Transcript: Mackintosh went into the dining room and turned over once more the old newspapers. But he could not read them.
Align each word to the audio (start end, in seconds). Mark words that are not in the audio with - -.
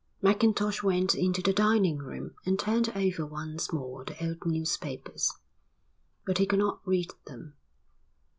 Mackintosh 0.19 0.81
went 0.81 1.13
into 1.13 1.43
the 1.43 1.53
dining 1.53 1.99
room 1.99 2.33
and 2.43 2.57
turned 2.57 2.89
over 2.97 3.23
once 3.23 3.71
more 3.71 4.03
the 4.03 4.27
old 4.29 4.43
newspapers. 4.47 5.31
But 6.25 6.39
he 6.39 6.47
could 6.47 6.57
not 6.57 6.81
read 6.87 7.11
them. 7.27 7.53